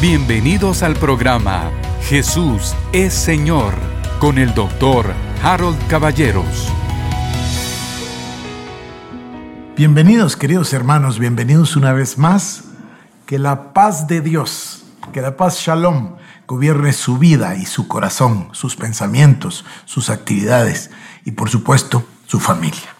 Bienvenidos 0.00 0.82
al 0.82 0.94
programa 0.94 1.70
Jesús 2.04 2.74
es 2.90 3.12
Señor 3.12 3.74
con 4.18 4.38
el 4.38 4.54
doctor 4.54 5.12
Harold 5.42 5.76
Caballeros. 5.88 6.72
Bienvenidos 9.76 10.38
queridos 10.38 10.72
hermanos, 10.72 11.18
bienvenidos 11.18 11.76
una 11.76 11.92
vez 11.92 12.16
más. 12.16 12.64
Que 13.26 13.38
la 13.38 13.74
paz 13.74 14.06
de 14.06 14.22
Dios, 14.22 14.86
que 15.12 15.20
la 15.20 15.36
paz 15.36 15.58
Shalom 15.58 16.16
gobierne 16.46 16.94
su 16.94 17.18
vida 17.18 17.54
y 17.56 17.66
su 17.66 17.86
corazón, 17.86 18.48
sus 18.52 18.76
pensamientos, 18.76 19.66
sus 19.84 20.08
actividades 20.08 20.90
y 21.26 21.32
por 21.32 21.50
supuesto 21.50 22.06
su 22.26 22.40
familia. 22.40 22.96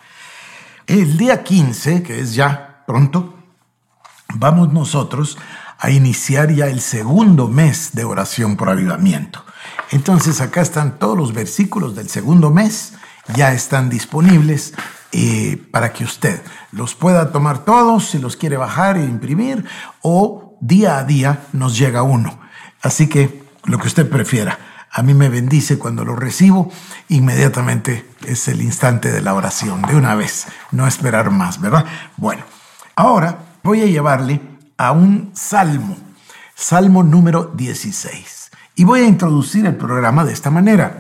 El 0.86 1.16
día 1.16 1.42
15, 1.42 2.02
que 2.02 2.20
es 2.20 2.34
ya 2.34 2.84
pronto, 2.86 3.38
vamos 4.34 4.70
nosotros 4.70 5.38
a 5.80 5.90
iniciar 5.90 6.52
ya 6.52 6.66
el 6.66 6.80
segundo 6.80 7.48
mes 7.48 7.90
de 7.94 8.04
oración 8.04 8.56
por 8.56 8.68
avivamiento. 8.68 9.44
Entonces 9.90 10.40
acá 10.40 10.60
están 10.60 10.98
todos 10.98 11.16
los 11.16 11.32
versículos 11.32 11.94
del 11.96 12.08
segundo 12.08 12.50
mes, 12.50 12.92
ya 13.34 13.52
están 13.52 13.88
disponibles 13.88 14.74
eh, 15.12 15.60
para 15.70 15.92
que 15.92 16.04
usted 16.04 16.42
los 16.70 16.94
pueda 16.94 17.32
tomar 17.32 17.64
todos 17.64 18.10
si 18.10 18.18
los 18.18 18.36
quiere 18.36 18.56
bajar 18.56 18.96
e 18.96 19.04
imprimir 19.04 19.64
o 20.02 20.56
día 20.60 20.98
a 20.98 21.04
día 21.04 21.40
nos 21.52 21.76
llega 21.76 22.02
uno. 22.02 22.38
Así 22.82 23.08
que 23.08 23.42
lo 23.64 23.78
que 23.78 23.88
usted 23.88 24.08
prefiera. 24.08 24.58
A 24.92 25.02
mí 25.02 25.14
me 25.14 25.28
bendice 25.28 25.78
cuando 25.78 26.04
lo 26.04 26.16
recibo, 26.16 26.70
inmediatamente 27.08 28.10
es 28.26 28.48
el 28.48 28.60
instante 28.60 29.12
de 29.12 29.22
la 29.22 29.34
oración, 29.34 29.82
de 29.82 29.94
una 29.94 30.16
vez, 30.16 30.48
no 30.72 30.88
esperar 30.88 31.30
más, 31.30 31.60
¿verdad? 31.60 31.86
Bueno, 32.16 32.42
ahora 32.96 33.38
voy 33.62 33.82
a 33.82 33.86
llevarle 33.86 34.40
a 34.80 34.92
un 34.92 35.30
salmo, 35.34 35.94
salmo 36.54 37.02
número 37.02 37.52
16. 37.54 38.50
Y 38.76 38.84
voy 38.84 39.00
a 39.00 39.08
introducir 39.08 39.66
el 39.66 39.76
programa 39.76 40.24
de 40.24 40.32
esta 40.32 40.50
manera. 40.50 40.96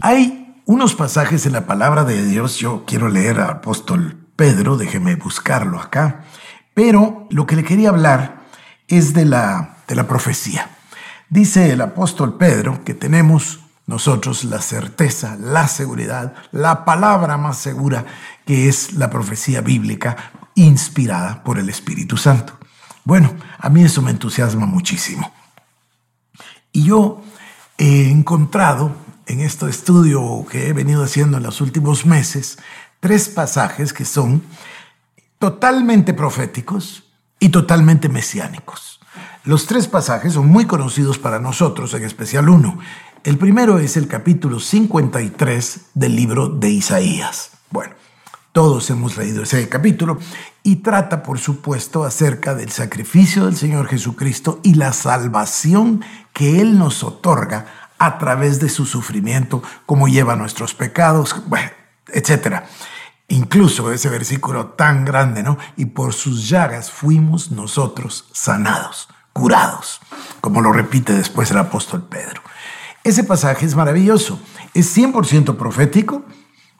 Hay 0.00 0.62
unos 0.64 0.94
pasajes 0.94 1.44
en 1.44 1.54
la 1.54 1.66
palabra 1.66 2.04
de 2.04 2.24
Dios, 2.24 2.58
yo 2.58 2.84
quiero 2.86 3.08
leer 3.08 3.40
al 3.40 3.50
apóstol 3.50 4.16
Pedro, 4.36 4.76
déjeme 4.76 5.16
buscarlo 5.16 5.80
acá, 5.80 6.22
pero 6.72 7.26
lo 7.30 7.46
que 7.46 7.56
le 7.56 7.64
quería 7.64 7.88
hablar 7.88 8.42
es 8.86 9.12
de 9.12 9.24
la, 9.24 9.78
de 9.88 9.96
la 9.96 10.06
profecía. 10.06 10.70
Dice 11.28 11.72
el 11.72 11.80
apóstol 11.80 12.36
Pedro 12.36 12.84
que 12.84 12.94
tenemos 12.94 13.58
nosotros 13.86 14.44
la 14.44 14.60
certeza, 14.60 15.36
la 15.40 15.66
seguridad, 15.66 16.32
la 16.52 16.84
palabra 16.84 17.38
más 17.38 17.58
segura 17.58 18.04
que 18.44 18.68
es 18.68 18.92
la 18.92 19.10
profecía 19.10 19.62
bíblica 19.62 20.16
inspirada 20.54 21.42
por 21.42 21.58
el 21.58 21.68
Espíritu 21.68 22.16
Santo. 22.16 22.56
Bueno, 23.06 23.36
a 23.58 23.68
mí 23.68 23.84
eso 23.84 24.02
me 24.02 24.10
entusiasma 24.10 24.66
muchísimo. 24.66 25.32
Y 26.72 26.86
yo 26.86 27.22
he 27.78 28.10
encontrado 28.10 28.90
en 29.26 29.38
este 29.38 29.70
estudio 29.70 30.44
que 30.50 30.66
he 30.66 30.72
venido 30.72 31.04
haciendo 31.04 31.36
en 31.36 31.44
los 31.44 31.60
últimos 31.60 32.04
meses 32.04 32.58
tres 32.98 33.28
pasajes 33.28 33.92
que 33.92 34.04
son 34.04 34.42
totalmente 35.38 36.14
proféticos 36.14 37.04
y 37.38 37.50
totalmente 37.50 38.08
mesiánicos. 38.08 38.98
Los 39.44 39.66
tres 39.66 39.86
pasajes 39.86 40.32
son 40.32 40.48
muy 40.48 40.64
conocidos 40.64 41.16
para 41.16 41.38
nosotros, 41.38 41.94
en 41.94 42.02
especial 42.02 42.48
uno. 42.48 42.80
El 43.22 43.38
primero 43.38 43.78
es 43.78 43.96
el 43.96 44.08
capítulo 44.08 44.58
53 44.58 45.80
del 45.94 46.16
libro 46.16 46.48
de 46.48 46.70
Isaías. 46.70 47.52
Bueno, 47.70 47.94
todos 48.56 48.88
hemos 48.88 49.18
leído 49.18 49.42
ese 49.42 49.68
capítulo 49.68 50.18
y 50.62 50.76
trata, 50.76 51.22
por 51.22 51.38
supuesto, 51.38 52.04
acerca 52.04 52.54
del 52.54 52.70
sacrificio 52.70 53.44
del 53.44 53.54
Señor 53.54 53.86
Jesucristo 53.86 54.60
y 54.62 54.76
la 54.76 54.94
salvación 54.94 56.02
que 56.32 56.62
Él 56.62 56.78
nos 56.78 57.04
otorga 57.04 57.90
a 57.98 58.16
través 58.16 58.58
de 58.58 58.70
su 58.70 58.86
sufrimiento, 58.86 59.62
como 59.84 60.08
lleva 60.08 60.36
nuestros 60.36 60.72
pecados, 60.72 61.36
bueno, 61.48 61.68
etc. 62.08 62.62
Incluso 63.28 63.92
ese 63.92 64.08
versículo 64.08 64.68
tan 64.68 65.04
grande, 65.04 65.42
¿no? 65.42 65.58
Y 65.76 65.84
por 65.84 66.14
sus 66.14 66.48
llagas 66.48 66.90
fuimos 66.90 67.50
nosotros 67.50 68.26
sanados 68.32 69.10
curados, 69.34 70.00
como 70.40 70.62
lo 70.62 70.72
repite 70.72 71.12
después 71.12 71.50
el 71.50 71.58
apóstol 71.58 72.06
Pedro. 72.08 72.40
Ese 73.04 73.22
pasaje 73.22 73.66
es 73.66 73.74
maravilloso, 73.74 74.40
es 74.72 74.96
100% 74.96 75.58
profético. 75.58 76.24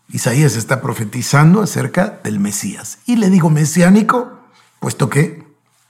Isaías 0.08 0.56
está 0.56 0.80
profetizando 0.80 1.62
acerca 1.62 2.20
del 2.22 2.38
Mesías. 2.38 2.98
Y 3.06 3.16
le 3.16 3.28
digo 3.30 3.50
mesiánico, 3.50 4.40
puesto 4.78 5.10
que 5.10 5.44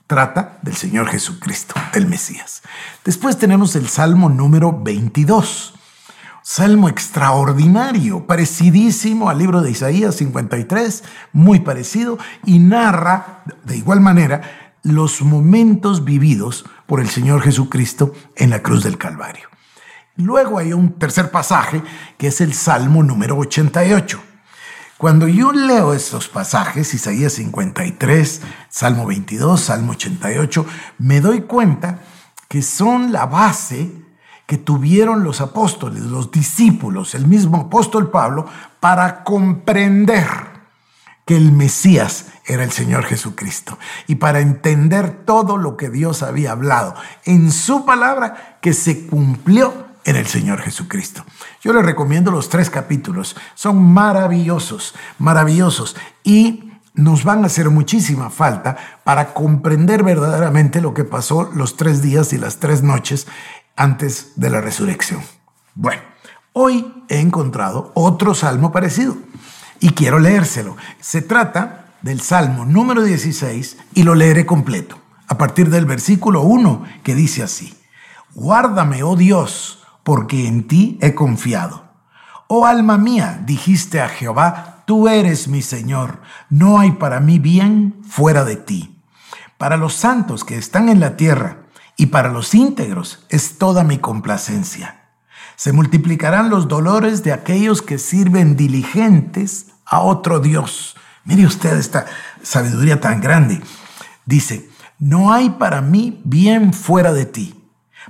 trata 0.07 0.57
del 0.61 0.75
Señor 0.75 1.07
Jesucristo, 1.07 1.75
del 1.93 2.07
Mesías. 2.07 2.63
Después 3.05 3.37
tenemos 3.37 3.75
el 3.75 3.87
Salmo 3.87 4.29
número 4.29 4.81
22. 4.81 5.73
Salmo 6.41 6.87
extraordinario, 6.87 8.25
parecidísimo 8.25 9.29
al 9.29 9.37
libro 9.37 9.61
de 9.61 9.71
Isaías 9.71 10.15
53, 10.15 11.03
muy 11.33 11.59
parecido, 11.59 12.17
y 12.45 12.59
narra 12.59 13.43
de 13.65 13.75
igual 13.75 13.99
manera 13.99 14.71
los 14.81 15.21
momentos 15.21 16.05
vividos 16.05 16.65
por 16.85 17.01
el 17.01 17.09
Señor 17.09 17.41
Jesucristo 17.41 18.13
en 18.37 18.49
la 18.49 18.63
cruz 18.63 18.83
del 18.83 18.97
Calvario. 18.97 19.49
Luego 20.17 20.57
hay 20.57 20.73
un 20.73 20.93
tercer 20.93 21.29
pasaje 21.29 21.83
que 22.17 22.27
es 22.27 22.41
el 22.41 22.53
Salmo 22.53 23.03
número 23.03 23.37
88. 23.37 24.19
Cuando 24.97 25.27
yo 25.27 25.51
leo 25.51 25.93
estos 25.93 26.27
pasajes, 26.27 26.91
Isaías 26.95 27.33
53, 27.33 28.41
Salmo 28.67 29.05
22, 29.05 29.61
Salmo 29.61 29.91
88, 29.91 30.65
me 30.97 31.21
doy 31.21 31.41
cuenta 31.41 31.99
que 32.47 32.63
son 32.63 33.11
la 33.11 33.27
base 33.27 33.91
que 34.47 34.57
tuvieron 34.57 35.23
los 35.23 35.39
apóstoles, 35.39 36.01
los 36.01 36.31
discípulos, 36.31 37.13
el 37.13 37.27
mismo 37.27 37.57
apóstol 37.57 38.09
Pablo, 38.09 38.47
para 38.79 39.23
comprender 39.23 40.25
que 41.25 41.35
el 41.35 41.51
Mesías 41.51 42.27
era 42.45 42.63
el 42.63 42.71
Señor 42.71 43.03
Jesucristo. 43.03 43.77
Y 44.07 44.15
para 44.15 44.39
entender 44.39 45.25
todo 45.25 45.57
lo 45.57 45.77
que 45.77 45.89
Dios 45.89 46.23
había 46.23 46.53
hablado 46.53 46.95
en 47.25 47.51
su 47.51 47.85
palabra 47.85 48.57
que 48.61 48.73
se 48.73 49.05
cumplió 49.05 49.86
en 50.07 50.15
el 50.15 50.25
Señor 50.25 50.61
Jesucristo. 50.61 51.23
Yo 51.61 51.73
les 51.73 51.85
recomiendo 51.85 52.31
los 52.31 52.47
tres 52.49 52.69
capítulos. 52.69 53.35
Son 53.55 53.77
maravillosos, 53.83 54.95
maravillosos. 55.19 55.97
Y 56.23 56.71
nos 56.93 57.25
van 57.25 57.43
a 57.43 57.47
hacer 57.47 57.69
muchísima 57.69 58.29
falta 58.29 58.77
para 59.03 59.33
comprender 59.33 60.03
verdaderamente 60.03 60.81
lo 60.81 60.93
que 60.93 61.03
pasó 61.03 61.51
los 61.53 61.75
tres 61.75 62.01
días 62.01 62.31
y 62.31 62.37
las 62.37 62.57
tres 62.57 62.83
noches 62.83 63.27
antes 63.75 64.31
de 64.37 64.49
la 64.49 64.61
resurrección. 64.61 65.21
Bueno, 65.75 66.01
hoy 66.53 67.03
he 67.09 67.19
encontrado 67.19 67.91
otro 67.93 68.33
salmo 68.33 68.71
parecido 68.71 69.17
y 69.81 69.89
quiero 69.89 70.19
leérselo. 70.19 70.77
Se 71.01 71.21
trata 71.21 71.95
del 72.01 72.21
Salmo 72.21 72.65
número 72.65 73.03
16 73.03 73.77
y 73.93 74.03
lo 74.03 74.15
leeré 74.15 74.45
completo, 74.45 74.97
a 75.27 75.37
partir 75.37 75.69
del 75.69 75.85
versículo 75.85 76.43
1 76.43 76.85
que 77.03 77.13
dice 77.13 77.43
así, 77.43 77.77
Guárdame, 78.33 79.03
oh 79.03 79.15
Dios, 79.15 79.86
porque 80.07 80.47
en 80.47 80.65
ti 80.69 80.97
he 81.01 81.13
confiado. 81.13 81.83
Oh 82.47 82.65
alma 82.65 82.97
mía, 82.97 83.41
dijiste 83.45 83.99
a 83.99 84.07
Jehová, 84.07 84.83
tú 84.85 85.09
eres 85.09 85.49
mi 85.49 85.61
Señor, 85.61 86.21
no 86.49 86.79
hay 86.79 86.93
para 86.93 87.19
mí 87.19 87.39
bien 87.39 87.93
fuera 88.07 88.45
de 88.45 88.55
ti. 88.55 89.01
Para 89.57 89.75
los 89.75 89.95
santos 89.95 90.45
que 90.45 90.57
están 90.57 90.87
en 90.87 91.01
la 91.01 91.17
tierra 91.17 91.63
y 91.97 92.05
para 92.05 92.29
los 92.29 92.55
íntegros 92.55 93.25
es 93.27 93.57
toda 93.57 93.83
mi 93.83 93.97
complacencia. 93.97 95.09
Se 95.57 95.73
multiplicarán 95.73 96.49
los 96.49 96.69
dolores 96.69 97.21
de 97.23 97.33
aquellos 97.33 97.81
que 97.81 97.97
sirven 97.97 98.55
diligentes 98.55 99.73
a 99.85 99.99
otro 99.99 100.39
Dios. 100.39 100.95
Mire 101.25 101.45
usted 101.45 101.77
esta 101.77 102.05
sabiduría 102.41 103.01
tan 103.01 103.19
grande. 103.19 103.61
Dice, 104.25 104.69
no 104.99 105.33
hay 105.33 105.49
para 105.49 105.81
mí 105.81 106.21
bien 106.23 106.71
fuera 106.71 107.11
de 107.11 107.25
ti. 107.25 107.56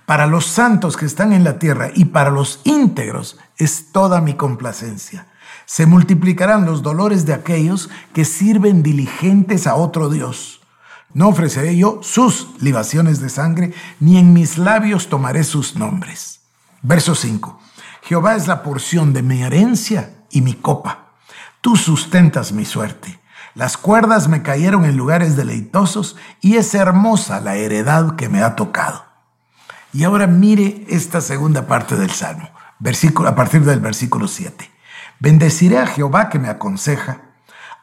Para 0.05 0.27
los 0.27 0.45
santos 0.45 0.95
que 0.95 1.05
están 1.05 1.33
en 1.33 1.43
la 1.43 1.59
tierra 1.59 1.89
y 1.93 2.05
para 2.05 2.29
los 2.29 2.61
íntegros 2.63 3.37
es 3.57 3.91
toda 3.91 4.21
mi 4.21 4.35
complacencia. 4.35 5.27
Se 5.65 5.85
multiplicarán 5.85 6.65
los 6.65 6.81
dolores 6.81 7.25
de 7.25 7.33
aquellos 7.33 7.89
que 8.13 8.23
sirven 8.23 8.83
diligentes 8.83 9.67
a 9.67 9.75
otro 9.75 10.09
Dios. 10.09 10.61
No 11.13 11.29
ofreceré 11.29 11.75
yo 11.75 11.99
sus 12.03 12.49
libaciones 12.61 13.19
de 13.19 13.29
sangre, 13.29 13.73
ni 13.99 14.17
en 14.17 14.33
mis 14.33 14.57
labios 14.57 15.09
tomaré 15.09 15.43
sus 15.43 15.75
nombres. 15.75 16.41
Verso 16.81 17.15
5. 17.15 17.59
Jehová 18.03 18.35
es 18.35 18.47
la 18.47 18.63
porción 18.63 19.13
de 19.13 19.23
mi 19.23 19.41
herencia 19.41 20.13
y 20.29 20.41
mi 20.41 20.53
copa. 20.53 21.13
Tú 21.59 21.75
sustentas 21.75 22.51
mi 22.51 22.63
suerte. 22.63 23.19
Las 23.55 23.75
cuerdas 23.75 24.27
me 24.27 24.43
cayeron 24.43 24.85
en 24.85 24.95
lugares 24.95 25.35
deleitosos 25.35 26.15
y 26.39 26.57
es 26.57 26.73
hermosa 26.75 27.41
la 27.41 27.55
heredad 27.55 28.15
que 28.15 28.29
me 28.29 28.43
ha 28.43 28.55
tocado. 28.55 29.06
Y 29.93 30.03
ahora 30.03 30.27
mire 30.27 30.85
esta 30.89 31.21
segunda 31.21 31.67
parte 31.67 31.95
del 31.95 32.11
Salmo, 32.11 32.49
versículo, 32.79 33.29
a 33.29 33.35
partir 33.35 33.63
del 33.63 33.79
versículo 33.79 34.27
7. 34.27 34.69
Bendeciré 35.19 35.79
a 35.79 35.87
Jehová 35.87 36.29
que 36.29 36.39
me 36.39 36.49
aconseja, 36.49 37.21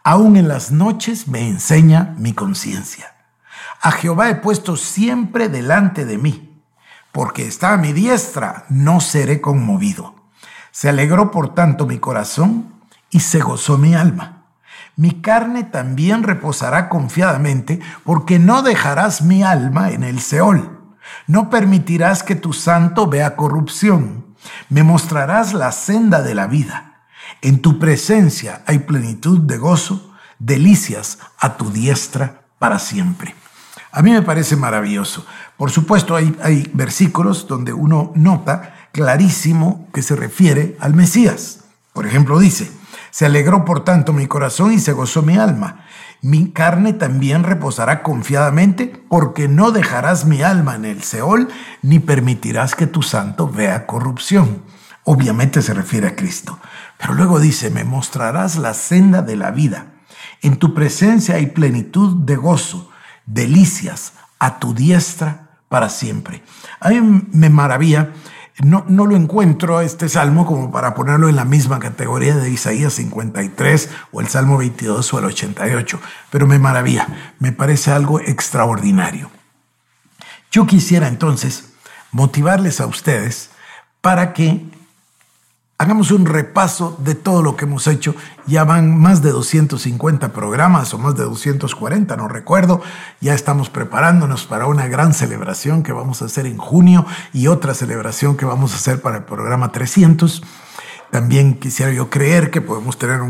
aún 0.03 0.37
en 0.37 0.49
las 0.49 0.71
noches 0.71 1.29
me 1.29 1.49
enseña 1.49 2.15
mi 2.19 2.33
conciencia. 2.33 3.15
A 3.83 3.91
Jehová 3.91 4.31
he 4.31 4.37
puesto 4.37 4.77
siempre 4.77 5.49
delante 5.49 6.05
de 6.05 6.19
mí 6.19 6.55
porque 7.15 7.47
está 7.47 7.75
a 7.75 7.77
mi 7.77 7.93
diestra, 7.93 8.65
no 8.71 8.99
seré 8.99 9.41
conmovido. 9.41 10.17
Se 10.73 10.89
alegró 10.89 11.31
por 11.31 11.55
tanto 11.55 11.87
mi 11.87 12.01
corazón 12.01 12.75
y 13.09 13.21
se 13.21 13.39
gozó 13.39 13.79
mi 13.79 13.95
alma. 13.95 14.47
Mi 14.97 15.23
carne 15.23 15.63
también 15.63 16.25
reposará 16.25 16.89
confiadamente, 16.89 17.79
porque 18.03 18.41
no 18.41 18.63
dejarás 18.63 19.23
mi 19.23 19.45
alma 19.45 19.91
en 19.91 20.03
el 20.03 20.21
Seol. 20.21 20.74
No 21.27 21.51
permitirás 21.51 22.23
que 22.23 22.35
tu 22.35 22.53
santo 22.53 23.07
vea 23.07 23.37
corrupción. 23.37 24.37
Me 24.69 24.83
mostrarás 24.83 25.55
la 25.55 25.73
senda 25.73 26.23
de 26.23 26.35
la 26.35 26.47
vida. 26.47 27.07
En 27.41 27.61
tu 27.61 27.79
presencia 27.79 28.63
hay 28.67 28.81
plenitud 28.81 29.41
de 29.41 29.59
gozo, 29.59 30.15
delicias 30.39 31.19
a 31.39 31.57
tu 31.57 31.71
diestra 31.71 32.43
para 32.59 32.79
siempre. 32.79 33.35
A 33.93 34.03
mí 34.03 34.11
me 34.11 34.23
parece 34.23 34.57
maravilloso. 34.57 35.25
Por 35.57 35.71
supuesto, 35.71 36.17
hay, 36.17 36.37
hay 36.43 36.71
versículos 36.75 37.47
donde 37.47 37.73
uno 37.73 38.13
nota 38.15 38.89
clarísimo 38.93 39.89
que 39.93 40.03
se 40.03 40.17
refiere 40.17 40.77
al 40.81 40.95
Mesías. 40.95 41.61
Por 41.93 42.07
ejemplo, 42.07 42.39
dice, 42.39 42.71
se 43.11 43.27
alegró 43.27 43.65
por 43.65 43.85
tanto 43.85 44.13
mi 44.13 44.27
corazón 44.27 44.73
y 44.73 44.81
se 44.81 44.93
gozó 44.93 45.23
mi 45.23 45.37
alma. 45.37 45.87
Mi 46.25 46.53
carne 46.53 46.95
también 46.95 47.45
reposará 47.45 48.03
confiadamente, 48.03 48.87
porque 49.11 49.47
no 49.47 49.73
dejarás 49.73 50.25
mi 50.25 50.41
alma 50.41 50.75
en 50.75 50.87
el 50.87 51.03
Seol, 51.03 51.49
ni 51.83 51.99
permitirás 51.99 52.75
que 52.75 52.87
tu 52.87 53.03
santo 53.03 53.47
vea 53.47 53.85
corrupción. 53.85 54.63
Obviamente 55.05 55.61
se 55.61 55.75
refiere 55.75 56.07
a 56.07 56.17
Cristo. 56.17 56.59
Pero 56.97 57.13
luego 57.13 57.41
dice, 57.41 57.69
me 57.69 57.85
mostrarás 57.85 58.57
la 58.57 58.73
senda 58.73 59.21
de 59.21 59.37
la 59.37 59.51
vida. 59.51 59.89
En 60.41 60.57
tu 60.57 60.73
presencia 60.73 61.35
hay 61.35 61.49
plenitud 61.49 62.17
de 62.25 62.37
gozo 62.37 62.91
delicias 63.27 64.15
a 64.39 64.59
tu 64.59 64.73
diestra 64.73 65.59
para 65.69 65.91
siempre. 65.91 66.43
A 66.81 66.89
mí 66.89 67.27
me 67.33 67.51
maravilla, 67.51 68.13
no, 68.63 68.85
no 68.89 69.07
lo 69.07 69.17
encuentro 69.17 69.81
este 69.81 70.09
salmo 70.09 70.47
como 70.47 70.71
para 70.71 70.95
ponerlo 70.95 71.29
en 71.29 71.37
la 71.37 71.45
misma 71.45 71.81
categoría 71.81 72.37
de 72.37 72.51
Isaías 72.51 72.93
53 72.95 73.91
o 74.13 74.21
el 74.21 74.29
Salmo 74.29 74.59
22 74.59 75.13
o 75.13 75.19
el 75.19 75.25
88, 75.25 76.01
pero 76.31 76.47
me 76.47 76.61
maravilla, 76.61 77.09
me 77.41 77.51
parece 77.51 77.91
algo 77.91 78.21
extraordinario. 78.21 79.31
Yo 80.53 80.67
quisiera 80.67 81.09
entonces 81.09 81.73
motivarles 82.13 82.81
a 82.81 82.87
ustedes 82.87 83.51
para 84.01 84.33
que 84.33 84.65
Hagamos 85.77 86.13
un 86.13 86.25
repaso 86.25 86.97
de 87.01 87.17
todo 87.17 87.43
lo 87.43 87.57
que 87.57 87.65
hemos 87.65 87.89
hecho. 87.89 88.15
Ya 88.47 88.63
van 88.63 88.97
más 88.97 89.23
de 89.23 89.33
250 89.33 90.33
programas 90.33 90.95
o 90.95 90.99
más 90.99 91.17
de 91.17 91.25
240, 91.25 92.17
no 92.17 92.29
recuerdo. 92.29 92.81
Ya 93.21 93.35
estamos 93.35 93.71
preparándonos 93.71 94.47
para 94.47 94.67
una 94.67 94.87
gran 94.87 95.13
celebración 95.15 95.83
que 95.83 95.93
vamos 95.93 96.23
a 96.23 96.27
hacer 96.27 96.47
en 96.47 96.59
junio 96.59 97.05
y 97.33 97.49
otra 97.49 97.75
celebración 97.75 98.37
que 98.37 98.45
vamos 98.45 98.73
a 98.73 98.77
hacer 98.77 99.03
para 99.03 99.17
el 99.17 99.25
programa 99.25 99.73
300. 99.73 100.45
También 101.11 101.59
quisiera 101.59 101.93
yo 101.93 102.09
creer 102.09 102.53
que 102.53 102.61
podemos 102.61 102.97
tener 102.97 103.21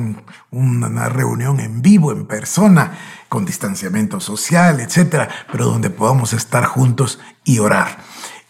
una 0.51 1.09
reunión 1.09 1.61
en 1.61 1.81
vivo, 1.81 2.13
en 2.13 2.27
persona, 2.27 2.93
con 3.31 3.47
distanciamiento 3.47 4.21
social, 4.21 4.81
etcétera, 4.81 5.31
pero 5.51 5.65
donde 5.65 5.89
podamos 5.89 6.35
estar 6.35 6.67
juntos 6.67 7.21
y 7.43 7.59
orar, 7.59 7.99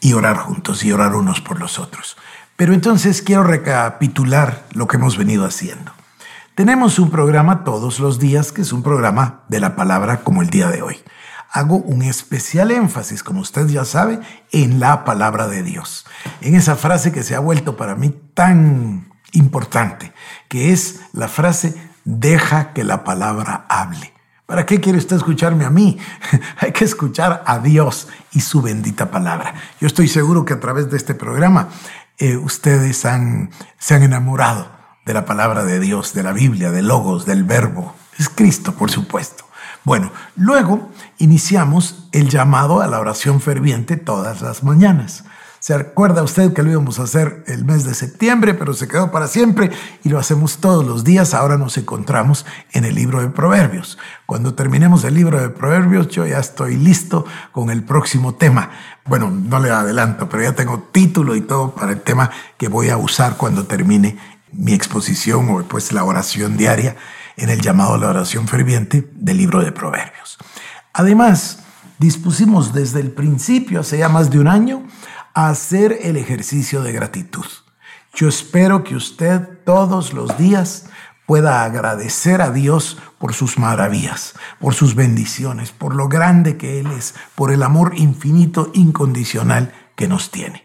y 0.00 0.14
orar 0.14 0.36
juntos 0.38 0.82
y 0.84 0.90
orar 0.90 1.14
unos 1.14 1.40
por 1.40 1.60
los 1.60 1.78
otros. 1.78 2.16
Pero 2.56 2.72
entonces 2.72 3.20
quiero 3.20 3.42
recapitular 3.42 4.64
lo 4.72 4.86
que 4.86 4.96
hemos 4.96 5.18
venido 5.18 5.44
haciendo. 5.44 5.92
Tenemos 6.54 7.00
un 7.00 7.10
programa 7.10 7.64
todos 7.64 7.98
los 7.98 8.20
días 8.20 8.52
que 8.52 8.62
es 8.62 8.72
un 8.72 8.84
programa 8.84 9.42
de 9.48 9.58
la 9.58 9.74
palabra 9.74 10.20
como 10.20 10.40
el 10.40 10.50
día 10.50 10.68
de 10.68 10.82
hoy. 10.82 10.98
Hago 11.50 11.78
un 11.78 12.02
especial 12.02 12.70
énfasis, 12.70 13.24
como 13.24 13.40
usted 13.40 13.66
ya 13.66 13.84
sabe, 13.84 14.20
en 14.52 14.78
la 14.78 15.04
palabra 15.04 15.48
de 15.48 15.64
Dios. 15.64 16.06
En 16.40 16.54
esa 16.54 16.76
frase 16.76 17.10
que 17.10 17.24
se 17.24 17.34
ha 17.34 17.40
vuelto 17.40 17.76
para 17.76 17.96
mí 17.96 18.14
tan 18.34 19.12
importante, 19.32 20.12
que 20.48 20.72
es 20.72 21.00
la 21.12 21.26
frase, 21.26 21.74
deja 22.04 22.72
que 22.72 22.84
la 22.84 23.02
palabra 23.02 23.66
hable. 23.68 24.12
¿Para 24.46 24.66
qué 24.66 24.78
quiere 24.78 24.98
usted 24.98 25.16
escucharme 25.16 25.64
a 25.64 25.70
mí? 25.70 25.98
Hay 26.58 26.70
que 26.70 26.84
escuchar 26.84 27.42
a 27.46 27.58
Dios 27.58 28.08
y 28.32 28.40
su 28.40 28.62
bendita 28.62 29.10
palabra. 29.10 29.54
Yo 29.80 29.86
estoy 29.86 30.06
seguro 30.06 30.44
que 30.44 30.52
a 30.52 30.60
través 30.60 30.90
de 30.90 30.96
este 30.96 31.14
programa 31.14 31.68
eh, 32.18 32.36
ustedes 32.36 33.04
han, 33.04 33.50
se 33.78 33.94
han 33.94 34.02
enamorado 34.02 34.70
de 35.04 35.14
la 35.14 35.24
palabra 35.24 35.64
de 35.64 35.80
Dios, 35.80 36.14
de 36.14 36.22
la 36.22 36.32
Biblia, 36.32 36.70
del 36.70 36.88
Logos, 36.88 37.26
del 37.26 37.44
Verbo. 37.44 37.94
Es 38.18 38.28
Cristo, 38.28 38.74
por 38.74 38.90
supuesto. 38.90 39.44
Bueno, 39.84 40.12
luego 40.36 40.90
iniciamos 41.18 42.08
el 42.12 42.30
llamado 42.30 42.80
a 42.80 42.86
la 42.86 43.00
oración 43.00 43.40
ferviente 43.40 43.96
todas 43.96 44.40
las 44.40 44.62
mañanas. 44.62 45.24
¿Se 45.64 45.72
acuerda 45.72 46.22
usted 46.22 46.52
que 46.52 46.62
lo 46.62 46.72
íbamos 46.72 46.98
a 46.98 47.04
hacer 47.04 47.42
el 47.46 47.64
mes 47.64 47.84
de 47.84 47.94
septiembre, 47.94 48.52
pero 48.52 48.74
se 48.74 48.86
quedó 48.86 49.10
para 49.10 49.28
siempre 49.28 49.70
y 50.02 50.10
lo 50.10 50.18
hacemos 50.18 50.58
todos 50.58 50.84
los 50.84 51.04
días? 51.04 51.32
Ahora 51.32 51.56
nos 51.56 51.78
encontramos 51.78 52.44
en 52.72 52.84
el 52.84 52.94
libro 52.94 53.22
de 53.22 53.30
Proverbios. 53.30 53.96
Cuando 54.26 54.52
terminemos 54.52 55.04
el 55.04 55.14
libro 55.14 55.40
de 55.40 55.48
Proverbios, 55.48 56.08
yo 56.08 56.26
ya 56.26 56.38
estoy 56.38 56.76
listo 56.76 57.24
con 57.50 57.70
el 57.70 57.82
próximo 57.82 58.34
tema. 58.34 58.72
Bueno, 59.06 59.30
no 59.30 59.58
le 59.58 59.70
adelanto, 59.70 60.28
pero 60.28 60.42
ya 60.42 60.54
tengo 60.54 60.80
título 60.92 61.34
y 61.34 61.40
todo 61.40 61.74
para 61.74 61.92
el 61.92 62.02
tema 62.02 62.30
que 62.58 62.68
voy 62.68 62.90
a 62.90 62.98
usar 62.98 63.38
cuando 63.38 63.64
termine 63.64 64.18
mi 64.52 64.74
exposición 64.74 65.48
o 65.48 65.62
pues 65.62 65.92
la 65.92 66.04
oración 66.04 66.58
diaria 66.58 66.94
en 67.38 67.48
el 67.48 67.62
llamado 67.62 67.96
la 67.96 68.10
oración 68.10 68.48
ferviente 68.48 69.08
del 69.14 69.38
libro 69.38 69.64
de 69.64 69.72
Proverbios. 69.72 70.36
Además, 70.92 71.60
dispusimos 71.98 72.74
desde 72.74 73.00
el 73.00 73.12
principio, 73.12 73.80
hace 73.80 73.96
ya 73.96 74.10
más 74.10 74.28
de 74.28 74.40
un 74.40 74.48
año, 74.48 74.82
hacer 75.34 75.98
el 76.02 76.16
ejercicio 76.16 76.82
de 76.82 76.92
gratitud. 76.92 77.46
Yo 78.14 78.28
espero 78.28 78.84
que 78.84 78.94
usted 78.94 79.40
todos 79.64 80.12
los 80.12 80.38
días 80.38 80.86
pueda 81.26 81.64
agradecer 81.64 82.40
a 82.40 82.50
Dios 82.50 82.98
por 83.18 83.34
sus 83.34 83.58
maravillas, 83.58 84.34
por 84.60 84.74
sus 84.74 84.94
bendiciones, 84.94 85.72
por 85.72 85.94
lo 85.94 86.08
grande 86.08 86.56
que 86.56 86.78
Él 86.78 86.86
es, 86.92 87.14
por 87.34 87.50
el 87.50 87.62
amor 87.62 87.94
infinito, 87.96 88.70
incondicional 88.74 89.72
que 89.96 90.06
nos 90.06 90.30
tiene. 90.30 90.64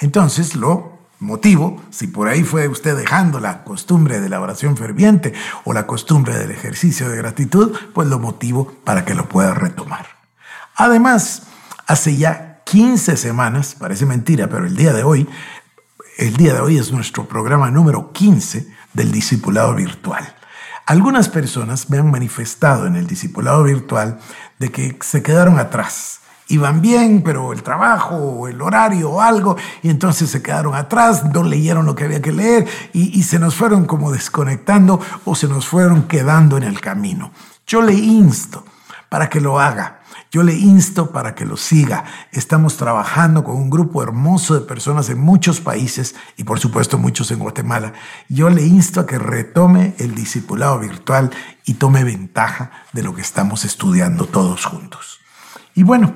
Entonces 0.00 0.56
lo 0.56 0.98
motivo, 1.20 1.80
si 1.90 2.06
por 2.06 2.28
ahí 2.28 2.42
fue 2.42 2.66
usted 2.66 2.96
dejando 2.96 3.38
la 3.38 3.62
costumbre 3.62 4.20
de 4.20 4.28
la 4.28 4.40
oración 4.40 4.76
ferviente 4.76 5.34
o 5.64 5.72
la 5.72 5.86
costumbre 5.86 6.36
del 6.36 6.50
ejercicio 6.50 7.08
de 7.08 7.18
gratitud, 7.18 7.76
pues 7.94 8.08
lo 8.08 8.18
motivo 8.18 8.72
para 8.84 9.04
que 9.04 9.14
lo 9.14 9.28
pueda 9.28 9.54
retomar. 9.54 10.06
Además, 10.74 11.42
hace 11.86 12.16
ya 12.16 12.49
15 12.70 13.16
semanas, 13.16 13.74
parece 13.76 14.06
mentira, 14.06 14.48
pero 14.48 14.64
el 14.64 14.76
día 14.76 14.92
de 14.92 15.02
hoy, 15.02 15.28
el 16.18 16.36
día 16.36 16.54
de 16.54 16.60
hoy 16.60 16.78
es 16.78 16.92
nuestro 16.92 17.26
programa 17.26 17.68
número 17.68 18.12
15 18.12 18.72
del 18.92 19.10
discipulado 19.10 19.74
virtual. 19.74 20.36
Algunas 20.86 21.28
personas 21.28 21.90
me 21.90 21.98
han 21.98 22.08
manifestado 22.12 22.86
en 22.86 22.94
el 22.94 23.08
discipulado 23.08 23.64
virtual 23.64 24.20
de 24.60 24.70
que 24.70 24.96
se 25.00 25.20
quedaron 25.20 25.58
atrás. 25.58 26.20
Iban 26.46 26.80
bien, 26.80 27.22
pero 27.24 27.52
el 27.52 27.64
trabajo 27.64 28.14
o 28.14 28.46
el 28.46 28.62
horario 28.62 29.10
o 29.10 29.20
algo, 29.20 29.56
y 29.82 29.90
entonces 29.90 30.30
se 30.30 30.40
quedaron 30.40 30.76
atrás, 30.76 31.24
no 31.24 31.42
leyeron 31.42 31.86
lo 31.86 31.96
que 31.96 32.04
había 32.04 32.22
que 32.22 32.30
leer 32.30 32.68
y, 32.92 33.18
y 33.18 33.24
se 33.24 33.40
nos 33.40 33.56
fueron 33.56 33.84
como 33.84 34.12
desconectando 34.12 35.00
o 35.24 35.34
se 35.34 35.48
nos 35.48 35.66
fueron 35.66 36.04
quedando 36.04 36.56
en 36.56 36.62
el 36.62 36.80
camino. 36.80 37.32
Yo 37.66 37.82
le 37.82 37.94
insto 37.94 38.64
para 39.10 39.28
que 39.28 39.42
lo 39.42 39.60
haga 39.60 40.00
yo 40.30 40.44
le 40.44 40.54
insto 40.54 41.10
para 41.10 41.34
que 41.34 41.44
lo 41.44 41.56
siga. 41.56 42.04
Estamos 42.30 42.76
trabajando 42.76 43.42
con 43.42 43.56
un 43.56 43.68
grupo 43.68 44.00
hermoso 44.02 44.54
de 44.54 44.60
personas 44.60 45.08
en 45.10 45.20
muchos 45.20 45.60
países 45.60 46.14
y 46.36 46.44
por 46.44 46.60
supuesto 46.60 46.98
muchos 46.98 47.32
en 47.32 47.40
Guatemala. 47.40 47.94
Yo 48.28 48.48
le 48.48 48.62
insto 48.62 49.00
a 49.00 49.06
que 49.06 49.18
retome 49.18 49.94
el 49.98 50.14
discipulado 50.14 50.78
virtual 50.78 51.30
y 51.64 51.74
tome 51.74 52.04
ventaja 52.04 52.70
de 52.92 53.02
lo 53.02 53.12
que 53.12 53.22
estamos 53.22 53.64
estudiando 53.64 54.26
todos 54.26 54.66
juntos. 54.66 55.18
Y 55.74 55.82
bueno, 55.82 56.14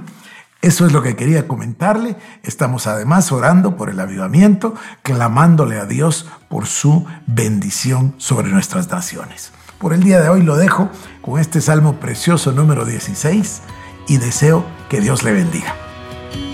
eso 0.62 0.86
es 0.86 0.92
lo 0.92 1.02
que 1.02 1.16
quería 1.16 1.48
comentarle. 1.48 2.16
Estamos 2.44 2.86
además 2.86 3.32
orando 3.32 3.76
por 3.76 3.90
el 3.90 3.98
avivamiento, 3.98 4.74
clamándole 5.02 5.80
a 5.80 5.86
Dios 5.86 6.28
por 6.48 6.66
su 6.66 7.04
bendición 7.26 8.14
sobre 8.18 8.50
nuestras 8.50 8.88
naciones. 8.88 9.50
Por 9.84 9.92
el 9.92 10.02
día 10.02 10.18
de 10.18 10.30
hoy 10.30 10.40
lo 10.40 10.56
dejo 10.56 10.88
con 11.20 11.38
este 11.38 11.60
salmo 11.60 12.00
precioso 12.00 12.52
número 12.52 12.86
16 12.86 13.60
y 14.08 14.16
deseo 14.16 14.64
que 14.88 15.02
Dios 15.02 15.22
le 15.24 15.32
bendiga. 15.32 15.76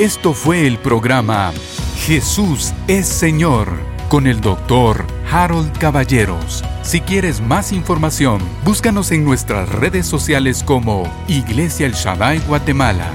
Esto 0.01 0.35
fue 0.35 0.67
el 0.67 0.79
programa 0.79 1.53
Jesús 1.95 2.75
es 2.89 3.07
Señor 3.07 3.69
con 4.09 4.27
el 4.27 4.41
doctor 4.41 5.05
Harold 5.31 5.79
Caballeros. 5.79 6.65
Si 6.83 7.03
quieres 7.03 7.41
más 7.41 7.71
información, 7.71 8.41
búscanos 8.65 9.13
en 9.13 9.25
nuestras 9.25 9.69
redes 9.69 10.09
sociales 10.09 10.65
como 10.65 11.05
Iglesia 11.29 11.87
El 11.87 11.93
Shaddai 11.93 12.41
Guatemala. 12.49 13.13